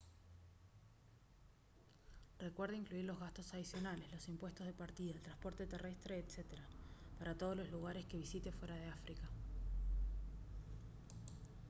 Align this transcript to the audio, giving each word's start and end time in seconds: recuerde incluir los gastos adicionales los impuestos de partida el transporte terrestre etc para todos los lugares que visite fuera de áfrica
recuerde 2.39 2.75
incluir 2.75 3.05
los 3.05 3.19
gastos 3.19 3.53
adicionales 3.53 4.11
los 4.11 4.27
impuestos 4.29 4.65
de 4.65 4.73
partida 4.73 5.11
el 5.11 5.21
transporte 5.21 5.67
terrestre 5.67 6.17
etc 6.17 6.43
para 7.19 7.35
todos 7.37 7.55
los 7.55 7.69
lugares 7.69 8.05
que 8.07 8.17
visite 8.17 8.51
fuera 8.51 8.73
de 8.73 8.87
áfrica 8.87 9.29